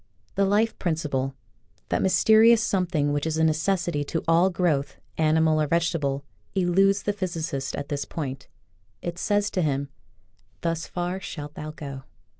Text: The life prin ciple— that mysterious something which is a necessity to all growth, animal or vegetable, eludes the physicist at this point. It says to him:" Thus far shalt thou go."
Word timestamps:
The 0.33 0.45
life 0.45 0.79
prin 0.79 0.95
ciple— 0.95 1.35
that 1.89 2.01
mysterious 2.01 2.63
something 2.63 3.13
which 3.13 3.27
is 3.27 3.37
a 3.37 3.43
necessity 3.43 4.03
to 4.05 4.23
all 4.27 4.49
growth, 4.49 4.97
animal 5.19 5.61
or 5.61 5.67
vegetable, 5.67 6.25
eludes 6.55 7.03
the 7.03 7.13
physicist 7.13 7.75
at 7.75 7.89
this 7.89 8.03
point. 8.05 8.47
It 9.03 9.19
says 9.19 9.51
to 9.51 9.61
him:" 9.61 9.89
Thus 10.61 10.87
far 10.87 11.19
shalt 11.19 11.53
thou 11.53 11.69
go." 11.69 12.03